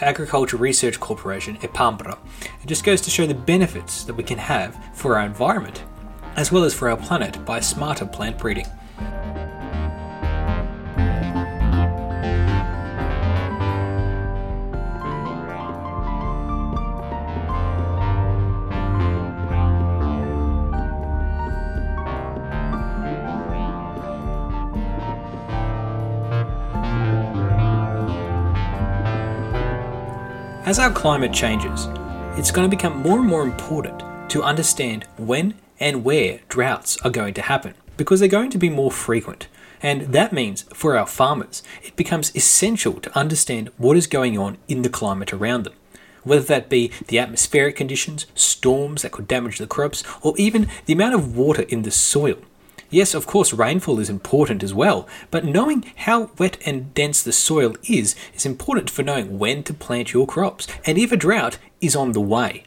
Agriculture 0.00 0.56
Research 0.56 0.98
Corporation, 1.00 1.56
EPAMBRA, 1.58 2.18
it 2.62 2.66
just 2.66 2.84
goes 2.84 3.00
to 3.02 3.10
show 3.10 3.26
the 3.26 3.34
benefits 3.34 4.04
that 4.04 4.14
we 4.14 4.24
can 4.24 4.38
have 4.38 4.76
for 4.94 5.16
our 5.16 5.24
environment 5.24 5.82
as 6.36 6.50
well 6.50 6.64
as 6.64 6.74
for 6.74 6.88
our 6.88 6.96
planet 6.96 7.44
by 7.44 7.60
smarter 7.60 8.06
plant 8.06 8.38
breeding. 8.38 8.66
As 30.66 30.78
our 30.78 30.90
climate 30.90 31.34
changes, 31.34 31.88
it's 32.38 32.50
going 32.50 32.64
to 32.64 32.74
become 32.74 33.02
more 33.02 33.18
and 33.18 33.28
more 33.28 33.42
important 33.42 34.02
to 34.30 34.42
understand 34.42 35.04
when 35.18 35.60
and 35.78 36.04
where 36.04 36.40
droughts 36.48 36.96
are 37.04 37.10
going 37.10 37.34
to 37.34 37.42
happen 37.42 37.74
because 37.98 38.18
they're 38.18 38.30
going 38.30 38.48
to 38.48 38.56
be 38.56 38.70
more 38.70 38.90
frequent. 38.90 39.48
And 39.82 40.14
that 40.14 40.32
means 40.32 40.62
for 40.72 40.96
our 40.96 41.06
farmers, 41.06 41.62
it 41.82 41.96
becomes 41.96 42.34
essential 42.34 42.94
to 42.94 43.14
understand 43.18 43.72
what 43.76 43.98
is 43.98 44.06
going 44.06 44.38
on 44.38 44.56
in 44.66 44.80
the 44.80 44.88
climate 44.88 45.34
around 45.34 45.64
them. 45.64 45.74
Whether 46.22 46.46
that 46.46 46.70
be 46.70 46.90
the 47.08 47.18
atmospheric 47.18 47.76
conditions, 47.76 48.24
storms 48.34 49.02
that 49.02 49.12
could 49.12 49.28
damage 49.28 49.58
the 49.58 49.66
crops, 49.66 50.02
or 50.22 50.32
even 50.38 50.68
the 50.86 50.94
amount 50.94 51.14
of 51.14 51.36
water 51.36 51.66
in 51.68 51.82
the 51.82 51.90
soil. 51.90 52.38
Yes, 52.94 53.12
of 53.12 53.26
course, 53.26 53.52
rainfall 53.52 53.98
is 53.98 54.08
important 54.08 54.62
as 54.62 54.72
well, 54.72 55.08
but 55.32 55.44
knowing 55.44 55.84
how 55.96 56.30
wet 56.38 56.58
and 56.64 56.94
dense 56.94 57.24
the 57.24 57.32
soil 57.32 57.74
is 57.88 58.14
is 58.34 58.46
important 58.46 58.88
for 58.88 59.02
knowing 59.02 59.36
when 59.36 59.64
to 59.64 59.74
plant 59.74 60.12
your 60.12 60.28
crops 60.28 60.68
and 60.86 60.96
if 60.96 61.10
a 61.10 61.16
drought 61.16 61.58
is 61.80 61.96
on 61.96 62.12
the 62.12 62.20
way. 62.20 62.62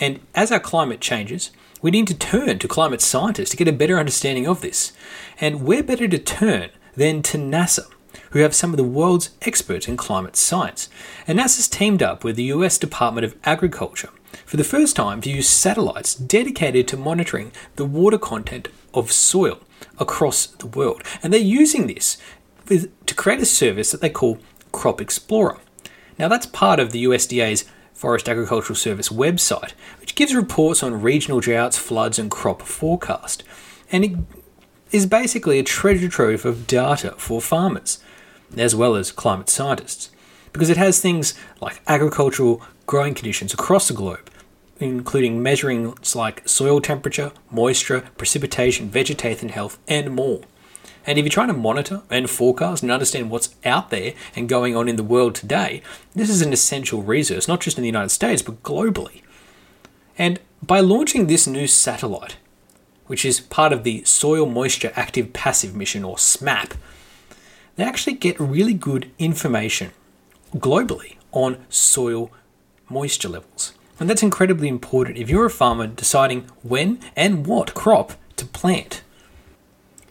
And 0.00 0.20
as 0.34 0.50
our 0.50 0.60
climate 0.60 1.02
changes, 1.02 1.50
we 1.82 1.90
need 1.90 2.06
to 2.06 2.14
turn 2.14 2.58
to 2.58 2.66
climate 2.66 3.02
scientists 3.02 3.50
to 3.50 3.58
get 3.58 3.68
a 3.68 3.72
better 3.72 3.98
understanding 3.98 4.46
of 4.46 4.62
this. 4.62 4.94
And 5.38 5.66
where 5.66 5.82
better 5.82 6.08
to 6.08 6.18
turn 6.18 6.70
than 6.96 7.20
to 7.24 7.36
NASA, 7.36 7.84
who 8.30 8.38
have 8.38 8.54
some 8.54 8.70
of 8.70 8.78
the 8.78 8.82
world's 8.82 9.28
experts 9.42 9.86
in 9.86 9.98
climate 9.98 10.36
science. 10.36 10.88
And 11.26 11.38
NASA's 11.38 11.68
teamed 11.68 12.02
up 12.02 12.24
with 12.24 12.36
the 12.36 12.44
US 12.44 12.78
Department 12.78 13.26
of 13.26 13.36
Agriculture 13.44 14.08
for 14.44 14.56
the 14.56 14.64
first 14.64 14.96
time 14.96 15.20
to 15.22 15.30
use 15.30 15.48
satellites 15.48 16.14
dedicated 16.14 16.86
to 16.88 16.96
monitoring 16.96 17.52
the 17.76 17.84
water 17.84 18.18
content 18.18 18.68
of 18.92 19.12
soil 19.12 19.60
across 19.98 20.46
the 20.46 20.66
world. 20.66 21.02
And 21.22 21.32
they're 21.32 21.40
using 21.40 21.86
this 21.86 22.18
to 22.68 23.14
create 23.14 23.40
a 23.40 23.46
service 23.46 23.90
that 23.90 24.00
they 24.00 24.10
call 24.10 24.38
Crop 24.72 25.00
Explorer. 25.00 25.58
Now, 26.18 26.28
that's 26.28 26.46
part 26.46 26.80
of 26.80 26.92
the 26.92 27.04
USDA's 27.04 27.64
Foreign 27.92 28.20
Agricultural 28.26 28.76
Service 28.76 29.08
website, 29.08 29.72
which 30.00 30.14
gives 30.14 30.34
reports 30.34 30.82
on 30.82 31.00
regional 31.00 31.40
droughts, 31.40 31.78
floods, 31.78 32.18
and 32.18 32.30
crop 32.30 32.62
forecast. 32.62 33.44
And 33.90 34.04
it 34.04 34.12
is 34.90 35.06
basically 35.06 35.58
a 35.58 35.62
treasure 35.62 36.08
trove 36.08 36.44
of 36.44 36.66
data 36.66 37.14
for 37.18 37.40
farmers, 37.40 37.98
as 38.56 38.74
well 38.74 38.94
as 38.94 39.12
climate 39.12 39.48
scientists, 39.48 40.10
because 40.52 40.70
it 40.70 40.76
has 40.76 41.00
things 41.00 41.34
like 41.60 41.80
agricultural 41.86 42.62
growing 42.86 43.14
conditions 43.14 43.54
across 43.54 43.88
the 43.88 43.94
globe, 43.94 44.30
including 44.78 45.42
measuring 45.42 45.94
like 46.14 46.48
soil 46.48 46.80
temperature, 46.80 47.32
moisture, 47.50 48.02
precipitation, 48.16 48.88
vegetation 48.88 49.50
health, 49.50 49.78
and 49.88 50.14
more. 50.14 50.42
And 51.06 51.18
if 51.18 51.24
you're 51.24 51.30
trying 51.30 51.48
to 51.48 51.54
monitor 51.54 52.02
and 52.10 52.30
forecast 52.30 52.82
and 52.82 52.90
understand 52.90 53.30
what's 53.30 53.54
out 53.64 53.90
there 53.90 54.14
and 54.34 54.48
going 54.48 54.74
on 54.74 54.88
in 54.88 54.96
the 54.96 55.02
world 55.02 55.34
today, 55.34 55.82
this 56.14 56.30
is 56.30 56.40
an 56.40 56.52
essential 56.52 57.02
resource, 57.02 57.46
not 57.46 57.60
just 57.60 57.76
in 57.76 57.82
the 57.82 57.88
United 57.88 58.10
States, 58.10 58.40
but 58.40 58.62
globally. 58.62 59.22
And 60.16 60.40
by 60.62 60.80
launching 60.80 61.26
this 61.26 61.46
new 61.46 61.66
satellite, 61.66 62.36
which 63.06 63.24
is 63.24 63.40
part 63.40 63.72
of 63.72 63.84
the 63.84 64.02
Soil 64.04 64.46
Moisture 64.46 64.92
Active 64.96 65.34
Passive 65.34 65.74
Mission, 65.74 66.04
or 66.04 66.16
SMAP, 66.16 66.72
they 67.76 67.84
actually 67.84 68.14
get 68.14 68.40
really 68.40 68.72
good 68.72 69.10
information 69.18 69.90
globally 70.54 71.16
on 71.32 71.66
soil 71.68 72.30
moisture 72.94 73.28
levels. 73.28 73.74
And 74.00 74.08
that's 74.08 74.22
incredibly 74.22 74.68
important 74.68 75.18
if 75.18 75.28
you're 75.28 75.46
a 75.46 75.50
farmer 75.50 75.86
deciding 75.86 76.46
when 76.62 77.00
and 77.14 77.46
what 77.46 77.74
crop 77.74 78.14
to 78.36 78.46
plant. 78.46 79.02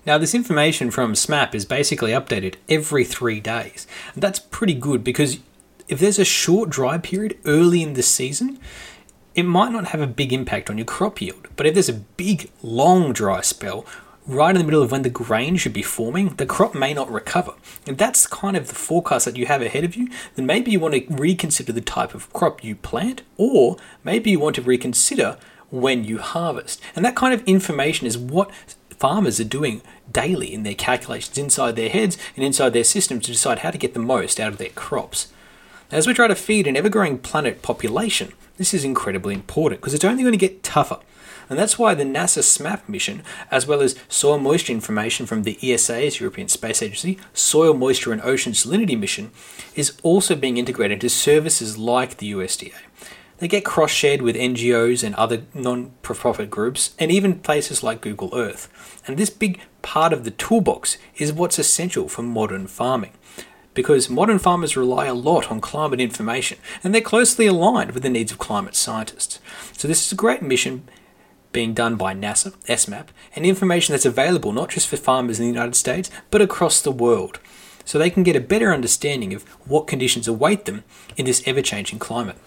Now, 0.06 0.18
this 0.18 0.36
information 0.36 0.92
from 0.92 1.14
SMAP 1.14 1.56
is 1.56 1.66
basically 1.66 2.12
updated 2.12 2.56
every 2.68 3.06
three 3.06 3.40
days. 3.40 3.88
And 4.14 4.22
that's 4.22 4.40
pretty 4.40 4.74
good 4.74 5.04
because 5.04 5.40
if 5.88 6.00
there's 6.00 6.20
a 6.20 6.26
short 6.26 6.70
dry 6.70 6.98
period 6.98 7.38
early 7.46 7.82
in 7.82 7.94
the 7.94 8.04
season, 8.04 8.60
it 9.34 9.44
might 9.44 9.72
not 9.72 9.88
have 9.88 10.02
a 10.02 10.08
big 10.08 10.34
impact 10.34 10.70
on 10.70 10.78
your 10.78 10.86
crop 10.86 11.22
yield. 11.22 11.48
But 11.56 11.66
if 11.66 11.74
there's 11.74 11.90
a 11.90 11.94
big, 11.94 12.52
long 12.62 13.14
dry 13.14 13.42
spell, 13.42 13.86
right 14.26 14.56
in 14.56 14.58
the 14.58 14.64
middle 14.64 14.82
of 14.82 14.92
when 14.92 15.02
the 15.02 15.10
grain 15.10 15.58
should 15.58 15.74
be 15.74 15.82
forming, 15.82 16.30
the 16.36 16.46
crop 16.46 16.74
may 16.74 16.94
not 16.94 17.12
recover. 17.12 17.54
If 17.86 17.98
that's 17.98 18.28
kind 18.28 18.56
of 18.56 18.68
the 18.68 18.76
forecast 18.76 19.26
that 19.26 19.38
you 19.38 19.46
have 19.46 19.62
ahead 19.62 19.84
of 19.84 19.96
you, 19.96 20.10
then 20.36 20.46
maybe 20.46 20.72
you 20.72 20.80
want 20.80 20.94
to 20.94 21.06
reconsider 21.14 21.74
the 21.74 21.82
type 21.82 22.14
of 22.14 22.32
crop 22.34 22.64
you 22.64 22.76
plant, 22.76 23.24
or 23.38 23.78
maybe 24.04 24.32
you 24.32 24.40
want 24.40 24.56
to 24.56 24.62
reconsider 24.62 25.38
when 25.70 26.04
you 26.04 26.20
harvest. 26.20 26.82
And 26.96 27.04
that 27.04 27.16
kind 27.16 27.34
of 27.34 27.44
information 27.46 28.08
is 28.08 28.18
what 28.18 28.52
farmers 28.90 29.40
are 29.40 29.46
doing 29.46 29.82
daily 30.12 30.54
in 30.54 30.64
their 30.64 30.76
calculations 30.76 31.38
inside 31.38 31.76
their 31.76 31.90
heads 31.90 32.18
and 32.36 32.46
inside 32.46 32.70
their 32.72 32.84
systems 32.84 33.26
to 33.26 33.32
decide 33.32 33.60
how 33.60 33.72
to 33.72 33.78
get 33.78 33.94
the 33.94 34.00
most 34.00 34.40
out 34.40 34.54
of 34.54 34.58
their 34.60 34.70
crops. 34.70 35.34
As 35.92 36.08
we 36.08 36.14
try 36.14 36.28
to 36.28 36.36
feed 36.36 36.68
an 36.68 36.78
ever 36.78 36.90
growing 36.90 37.18
planet 37.18 37.62
population, 37.62 38.34
this 38.58 38.74
is 38.74 38.86
incredibly 38.86 39.34
important 39.34 39.82
because 39.82 39.94
it's 39.94 40.06
only 40.06 40.24
going 40.24 40.34
to 40.34 40.38
get 40.38 40.64
tougher. 40.64 41.00
And 41.54 41.60
that's 41.60 41.78
why 41.78 41.94
the 41.94 42.04
NASA 42.04 42.42
SMAP 42.42 42.90
mission, 42.90 43.22
as 43.52 43.68
well 43.68 43.82
as 43.82 43.96
soil 44.10 44.40
moisture 44.40 44.74
information 44.74 45.28
from 45.28 45.44
the 45.44 45.60
ESA's 45.62 46.20
European 46.20 46.48
Space 46.48 46.82
Agency, 46.82 47.20
Soil 47.32 47.76
Moisture 47.76 48.12
and 48.12 48.24
Ocean 48.24 48.54
Salinity 48.54 49.00
mission, 49.00 49.30
is 49.76 49.96
also 50.02 50.36
being 50.36 50.58
integrated 50.58 50.94
into 50.94 51.10
services 51.10 51.78
like 51.78 52.18
the 52.18 52.32
USDA. 52.32 52.74
They 53.38 53.48
get 53.48 53.64
cross 53.64 53.92
shared 53.92 54.24
with 54.24 54.36
NGOs 54.36 55.04
and 55.04 55.14
other 55.14 55.44
non 55.54 55.92
profit 56.02 56.50
groups, 56.50 56.96
and 56.98 57.12
even 57.12 57.38
places 57.38 57.84
like 57.84 58.02
Google 58.02 58.32
Earth. 58.34 58.68
And 59.06 59.16
this 59.16 59.30
big 59.30 59.60
part 59.84 60.12
of 60.12 60.24
the 60.24 60.32
toolbox 60.32 60.98
is 61.18 61.32
what's 61.32 61.60
essential 61.60 62.10
for 62.10 62.24
modern 62.24 62.66
farming. 62.66 63.12
Because 63.76 64.10
modern 64.10 64.40
farmers 64.40 64.76
rely 64.76 65.06
a 65.06 65.14
lot 65.14 65.52
on 65.52 65.62
climate 65.62 66.02
information, 66.02 66.58
and 66.84 66.96
they're 66.96 67.02
closely 67.02 67.46
aligned 67.46 67.92
with 67.92 68.02
the 68.02 68.10
needs 68.10 68.32
of 68.32 68.40
climate 68.40 68.74
scientists. 68.74 69.40
So, 69.74 69.88
this 69.88 70.04
is 70.04 70.12
a 70.12 70.16
great 70.16 70.42
mission 70.42 70.90
being 71.54 71.74
done 71.74 71.96
by 71.96 72.14
NASA, 72.14 72.54
SMAP, 72.68 73.08
and 73.36 73.46
information 73.46 73.94
that's 73.94 74.06
available 74.06 74.52
not 74.52 74.70
just 74.70 74.88
for 74.88 74.98
farmers 74.98 75.40
in 75.40 75.46
the 75.46 75.52
United 75.52 75.76
States, 75.76 76.10
but 76.32 76.42
across 76.42 76.82
the 76.82 76.92
world, 76.92 77.40
so 77.86 77.98
they 77.98 78.10
can 78.10 78.24
get 78.24 78.36
a 78.36 78.42
better 78.42 78.74
understanding 78.74 79.34
of 79.34 79.44
what 79.66 79.88
conditions 79.88 80.28
await 80.28 80.66
them 80.66 80.84
in 81.16 81.26
this 81.26 81.42
ever 81.46 81.62
changing 81.62 82.00
climate. 82.00 82.38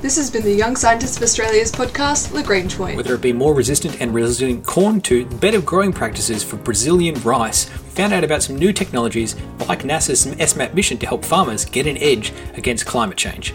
This 0.00 0.16
has 0.16 0.30
been 0.30 0.44
the 0.44 0.54
Young 0.54 0.76
Scientists 0.76 1.16
of 1.16 1.24
Australia's 1.24 1.72
podcast, 1.72 2.32
Lagrange 2.32 2.76
Point. 2.76 2.96
Whether 2.96 3.16
it 3.16 3.20
be 3.20 3.32
more 3.32 3.52
resistant 3.52 4.00
and 4.00 4.14
resilient 4.14 4.64
corn 4.64 5.00
to 5.00 5.26
better 5.26 5.60
growing 5.60 5.92
practices 5.92 6.44
for 6.44 6.56
Brazilian 6.56 7.16
rice, 7.22 7.68
we 7.68 7.90
found 7.90 8.12
out 8.12 8.22
about 8.22 8.44
some 8.44 8.56
new 8.56 8.72
technologies 8.72 9.34
like 9.66 9.82
NASA's 9.82 10.24
SMAP 10.24 10.72
mission 10.72 10.98
to 10.98 11.06
help 11.06 11.24
farmers 11.24 11.64
get 11.64 11.88
an 11.88 11.96
edge 11.96 12.32
against 12.54 12.86
climate 12.86 13.16
change. 13.16 13.54